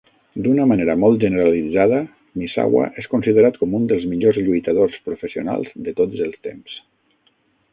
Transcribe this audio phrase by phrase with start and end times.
[0.45, 1.99] D'una manera molt generalitzada,
[2.43, 6.79] Misawa és considerat com un dels millors lluitadors professionals de tots els temps.